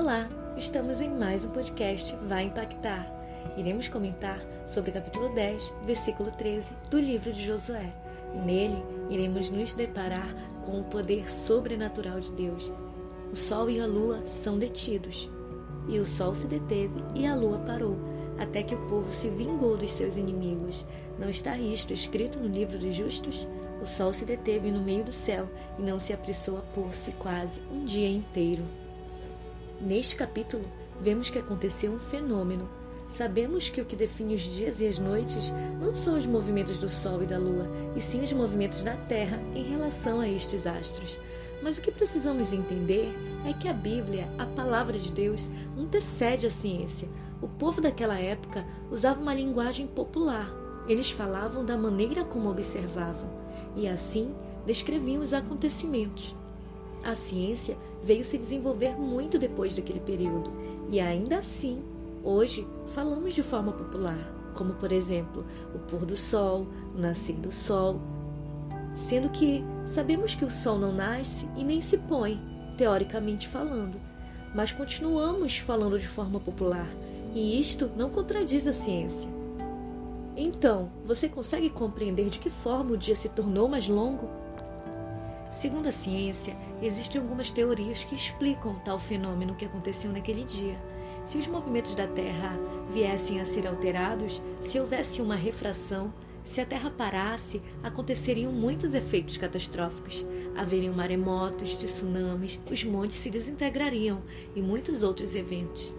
Olá, 0.00 0.26
estamos 0.56 0.98
em 1.02 1.10
mais 1.10 1.44
um 1.44 1.50
podcast 1.50 2.16
Vai 2.26 2.44
Impactar. 2.44 3.06
Iremos 3.54 3.86
comentar 3.86 4.40
sobre 4.66 4.90
o 4.90 4.94
capítulo 4.94 5.28
10, 5.34 5.74
versículo 5.84 6.32
13 6.32 6.70
do 6.88 6.98
livro 6.98 7.30
de 7.30 7.44
Josué. 7.44 7.92
Nele 8.46 8.82
iremos 9.10 9.50
nos 9.50 9.74
deparar 9.74 10.34
com 10.64 10.80
o 10.80 10.84
poder 10.84 11.30
sobrenatural 11.30 12.18
de 12.18 12.32
Deus. 12.32 12.72
O 13.30 13.36
sol 13.36 13.68
e 13.68 13.78
a 13.78 13.86
lua 13.86 14.24
são 14.24 14.58
detidos. 14.58 15.30
E 15.86 15.98
o 15.98 16.06
sol 16.06 16.34
se 16.34 16.46
deteve 16.46 17.04
e 17.14 17.26
a 17.26 17.34
lua 17.34 17.58
parou, 17.58 17.98
até 18.38 18.62
que 18.62 18.74
o 18.74 18.86
povo 18.86 19.12
se 19.12 19.28
vingou 19.28 19.76
dos 19.76 19.90
seus 19.90 20.16
inimigos. 20.16 20.82
Não 21.18 21.28
está 21.28 21.58
isto 21.58 21.92
escrito 21.92 22.38
no 22.38 22.48
livro 22.48 22.78
dos 22.78 22.94
justos? 22.94 23.46
O 23.82 23.84
sol 23.84 24.14
se 24.14 24.24
deteve 24.24 24.70
no 24.70 24.80
meio 24.80 25.04
do 25.04 25.12
céu 25.12 25.46
e 25.78 25.82
não 25.82 26.00
se 26.00 26.14
apressou 26.14 26.56
a 26.56 26.62
pôr-se 26.62 27.12
quase 27.12 27.60
um 27.70 27.84
dia 27.84 28.08
inteiro. 28.08 28.64
Neste 29.80 30.14
capítulo, 30.14 30.62
vemos 31.00 31.30
que 31.30 31.38
aconteceu 31.38 31.90
um 31.90 31.98
fenômeno. 31.98 32.68
Sabemos 33.08 33.70
que 33.70 33.80
o 33.80 33.84
que 33.86 33.96
define 33.96 34.34
os 34.34 34.42
dias 34.42 34.78
e 34.78 34.86
as 34.86 34.98
noites 34.98 35.54
não 35.80 35.94
são 35.94 36.18
os 36.18 36.26
movimentos 36.26 36.78
do 36.78 36.88
Sol 36.88 37.22
e 37.22 37.26
da 37.26 37.38
Lua, 37.38 37.66
e 37.96 38.00
sim 38.00 38.22
os 38.22 38.30
movimentos 38.30 38.82
da 38.82 38.94
Terra 38.94 39.40
em 39.54 39.62
relação 39.62 40.20
a 40.20 40.28
estes 40.28 40.66
astros. 40.66 41.18
Mas 41.62 41.78
o 41.78 41.80
que 41.80 41.90
precisamos 41.90 42.52
entender 42.52 43.10
é 43.46 43.54
que 43.54 43.68
a 43.68 43.72
Bíblia, 43.72 44.28
a 44.38 44.44
palavra 44.44 44.98
de 44.98 45.10
Deus, 45.10 45.48
antecede 45.78 46.46
a 46.46 46.50
ciência. 46.50 47.08
O 47.40 47.48
povo 47.48 47.80
daquela 47.80 48.18
época 48.18 48.66
usava 48.90 49.18
uma 49.18 49.32
linguagem 49.32 49.86
popular. 49.86 50.54
Eles 50.86 51.10
falavam 51.10 51.64
da 51.64 51.78
maneira 51.78 52.22
como 52.22 52.50
observavam 52.50 53.30
e 53.74 53.88
assim 53.88 54.34
descreviam 54.66 55.22
os 55.22 55.32
acontecimentos. 55.32 56.36
A 57.02 57.14
ciência 57.14 57.78
veio 58.02 58.24
se 58.24 58.36
desenvolver 58.36 58.98
muito 58.98 59.38
depois 59.38 59.74
daquele 59.74 60.00
período 60.00 60.50
e 60.90 61.00
ainda 61.00 61.38
assim, 61.38 61.82
hoje 62.22 62.66
falamos 62.88 63.34
de 63.34 63.42
forma 63.42 63.72
popular, 63.72 64.18
como 64.54 64.74
por 64.74 64.92
exemplo 64.92 65.44
o 65.74 65.78
pôr 65.78 66.04
do 66.04 66.16
sol, 66.16 66.66
o 66.94 66.98
nascer 66.98 67.36
do 67.36 67.50
sol, 67.50 68.00
sendo 68.94 69.30
que 69.30 69.64
sabemos 69.86 70.34
que 70.34 70.44
o 70.44 70.50
sol 70.50 70.78
não 70.78 70.92
nasce 70.92 71.48
e 71.56 71.64
nem 71.64 71.80
se 71.80 71.96
põe, 71.96 72.38
teoricamente 72.76 73.48
falando, 73.48 73.98
mas 74.54 74.72
continuamos 74.72 75.58
falando 75.58 75.98
de 75.98 76.08
forma 76.08 76.38
popular 76.38 76.88
e 77.34 77.58
isto 77.60 77.90
não 77.96 78.10
contradiz 78.10 78.66
a 78.66 78.72
ciência. 78.72 79.30
Então, 80.36 80.90
você 81.04 81.28
consegue 81.28 81.70
compreender 81.70 82.28
de 82.28 82.38
que 82.38 82.50
forma 82.50 82.92
o 82.92 82.96
dia 82.96 83.14
se 83.14 83.28
tornou 83.28 83.68
mais 83.68 83.88
longo? 83.88 84.28
Segundo 85.60 85.88
a 85.88 85.92
ciência, 85.92 86.56
existem 86.80 87.20
algumas 87.20 87.50
teorias 87.50 88.02
que 88.02 88.14
explicam 88.14 88.80
tal 88.82 88.98
fenômeno 88.98 89.54
que 89.54 89.66
aconteceu 89.66 90.10
naquele 90.10 90.42
dia. 90.42 90.74
Se 91.26 91.36
os 91.36 91.46
movimentos 91.46 91.94
da 91.94 92.06
Terra 92.06 92.58
viessem 92.90 93.42
a 93.42 93.44
ser 93.44 93.66
alterados, 93.66 94.40
se 94.58 94.80
houvesse 94.80 95.20
uma 95.20 95.34
refração, 95.34 96.14
se 96.44 96.62
a 96.62 96.64
Terra 96.64 96.90
parasse, 96.90 97.60
aconteceriam 97.82 98.50
muitos 98.50 98.94
efeitos 98.94 99.36
catastróficos. 99.36 100.24
Haveriam 100.56 100.94
maremotos, 100.94 101.76
tsunamis, 101.76 102.58
os 102.70 102.82
montes 102.82 103.18
se 103.18 103.28
desintegrariam 103.28 104.22
e 104.56 104.62
muitos 104.62 105.02
outros 105.02 105.34
eventos. 105.34 105.94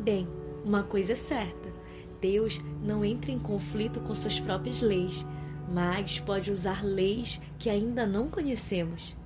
Bem, 0.00 0.28
uma 0.62 0.82
coisa 0.82 1.14
é 1.14 1.16
certa: 1.16 1.72
Deus 2.20 2.60
não 2.84 3.02
entra 3.02 3.32
em 3.32 3.38
conflito 3.38 4.00
com 4.00 4.14
suas 4.14 4.38
próprias 4.38 4.82
leis 4.82 5.24
mas 5.68 6.20
pode 6.20 6.50
usar 6.50 6.84
leis 6.84 7.40
que 7.58 7.68
ainda 7.68 8.06
não 8.06 8.28
conhecemos. 8.28 9.16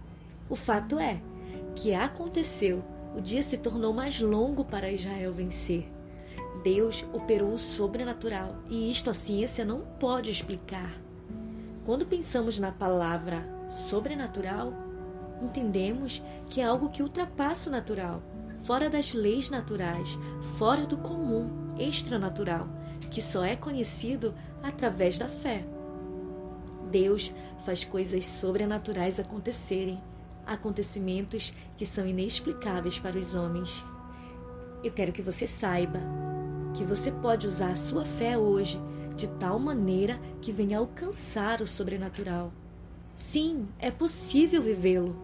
O 0.49 0.57
fato 0.57 0.99
é 0.99 1.21
que 1.75 1.95
aconteceu, 1.95 2.83
o 3.17 3.21
dia 3.21 3.43
se 3.43 3.59
tornou 3.59 3.93
mais 3.93 4.21
longo 4.21 4.65
para 4.65 4.91
Israel 4.91 5.33
vencer. 5.33 5.91
Deus 6.63 7.05
operou 7.13 7.55
o 7.55 7.59
sobrenatural 7.59 8.57
e 8.69 8.91
isto 8.91 9.11
a 9.11 9.15
ciência 9.15 9.65
não 9.65 9.81
pode 9.81 10.31
explicar. 10.31 10.93
Quando 11.85 12.07
pensamos 12.07 12.59
na 12.59 12.71
palavra 12.71 13.49
sobrenatural, 13.69 14.73
entendemos 15.41 16.23
que 16.51 16.61
é 16.61 16.65
algo 16.65 16.89
que 16.89 17.03
ultrapassa 17.03 17.71
o 17.71 17.73
natural, 17.73 18.23
fora 18.63 18.91
das 18.91 19.15
leis 19.15 19.49
naturais, 19.49 20.19
fora 20.59 20.85
do 20.85 20.99
comum, 20.99 21.49
extranatural, 21.79 22.69
que 23.11 23.23
só 23.23 23.45
é 23.45 23.57
conhecido 23.57 24.35
através 24.63 25.19
da 25.19 25.29
fé. 25.29 25.65
Deus 26.91 27.33
faz 27.65 27.85
coisas 27.85 28.27
sobrenaturais 28.27 29.21
acontecerem, 29.21 30.01
acontecimentos 30.47 31.53
que 31.77 31.87
são 31.87 32.07
inexplicáveis 32.07 32.99
para 32.99 33.17
os 33.17 33.35
homens. 33.35 33.85
Eu 34.83 34.91
quero 34.93 35.13
que 35.13 35.23
você 35.23 35.47
saiba 35.47 36.01
que 36.75 36.85
você 36.85 37.11
pode 37.11 37.47
usar 37.47 37.71
a 37.71 37.77
sua 37.77 38.05
fé 38.05 38.37
hoje 38.37 38.81
de 39.17 39.29
tal 39.29 39.59
maneira 39.59 40.19
que 40.41 40.53
venha 40.53 40.79
alcançar 40.79 41.61
o 41.61 41.67
sobrenatural. 41.67 42.53
Sim, 43.15 43.69
é 43.79 43.91
possível 43.91 44.63
vivê-lo. 44.63 45.15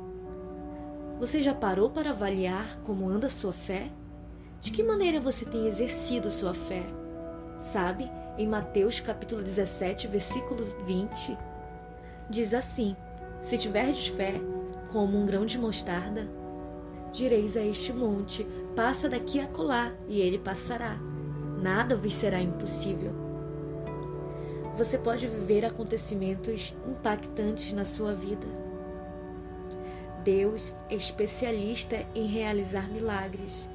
Você 1.19 1.43
já 1.43 1.55
parou 1.55 1.89
para 1.89 2.11
avaliar 2.11 2.79
como 2.83 3.09
anda 3.09 3.27
a 3.27 3.31
sua 3.31 3.53
fé? 3.53 3.91
De 4.61 4.71
que 4.71 4.83
maneira 4.83 5.19
você 5.19 5.47
tem 5.47 5.67
exercido 5.67 6.31
sua 6.31 6.53
fé? 6.53 6.83
Sabe, 7.59 8.11
em 8.37 8.47
Mateus 8.47 9.01
capítulo 9.01 9.43
17, 9.43 10.09
versículo 10.09 10.63
20, 10.85 11.39
diz 12.29 12.53
assim: 12.55 12.97
Se 13.41 13.57
tiverdes 13.57 14.09
fé, 14.09 14.35
como 14.89 15.19
um 15.19 15.27
grão 15.27 15.47
de 15.47 15.59
mostarda, 15.59 16.29
direis 17.13 17.57
a 17.57 17.65
este 17.65 17.93
monte: 17.93 18.47
passa 18.75 19.09
daqui 19.09 19.41
a 19.41 19.47
colar, 19.47 19.95
e 20.09 20.21
ele 20.21 20.39
passará. 20.39 20.99
Nada 21.61 21.97
vos 21.97 22.13
será 22.13 22.41
impossível. 22.41 23.13
Você 24.75 24.99
pode 24.99 25.27
viver 25.27 25.65
acontecimentos 25.65 26.75
impactantes 26.87 27.73
na 27.73 27.87
sua 27.87 28.15
vida. 28.15 28.47
Deus 30.23 30.75
é 30.91 30.95
especialista 30.95 32.05
em 32.15 32.27
realizar 32.27 32.91
milagres. 32.91 33.69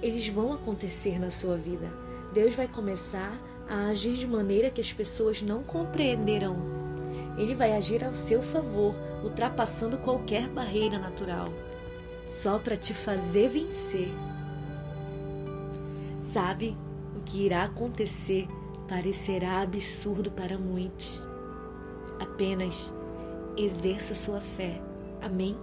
Eles 0.00 0.28
vão 0.28 0.52
acontecer 0.52 1.18
na 1.18 1.30
sua 1.30 1.56
vida. 1.56 1.90
Deus 2.32 2.54
vai 2.54 2.68
começar 2.68 3.36
a 3.68 3.86
agir 3.86 4.14
de 4.14 4.26
maneira 4.26 4.70
que 4.70 4.80
as 4.80 4.92
pessoas 4.92 5.42
não 5.42 5.62
compreenderão 5.64 6.77
ele 7.38 7.54
vai 7.54 7.72
agir 7.72 8.04
ao 8.04 8.12
seu 8.12 8.42
favor, 8.42 8.94
ultrapassando 9.22 9.96
qualquer 9.98 10.48
barreira 10.48 10.98
natural, 10.98 11.48
só 12.26 12.58
para 12.58 12.76
te 12.76 12.92
fazer 12.92 13.48
vencer. 13.48 14.12
Sabe, 16.20 16.76
o 17.16 17.20
que 17.20 17.46
irá 17.46 17.64
acontecer 17.64 18.46
parecerá 18.88 19.60
absurdo 19.60 20.30
para 20.30 20.58
muitos. 20.58 21.26
Apenas 22.20 22.92
exerça 23.56 24.14
sua 24.14 24.40
fé. 24.40 24.80
Amém? 25.20 25.56